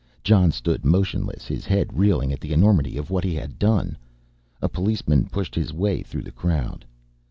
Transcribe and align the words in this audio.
Jon 0.23 0.51
stood 0.51 0.83
motionless, 0.83 1.45
his 1.45 1.67
head 1.67 1.93
reeling 1.95 2.33
at 2.33 2.39
the 2.39 2.53
enormity 2.53 2.97
of 2.97 3.11
what 3.11 3.23
he 3.23 3.35
had 3.35 3.59
done. 3.59 3.95
A 4.59 4.67
policeman 4.67 5.27
pushed 5.27 5.53
his 5.53 5.71
way 5.73 6.01
through 6.01 6.23
the 6.23 6.31
crowd. 6.31 6.85